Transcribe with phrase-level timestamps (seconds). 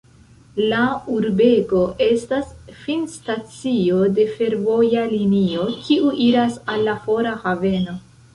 [0.69, 0.77] La
[1.15, 2.47] urbego estas
[2.85, 7.97] finstacio de fervoja linio, kiu iras al la fora haveno.